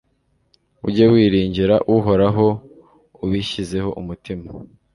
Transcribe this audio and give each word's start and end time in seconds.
ujye 0.87 1.05
wiringira 1.13 1.75
uhoraho 1.95 2.47
ubishyizeho 3.23 3.89
umutima 4.01 4.47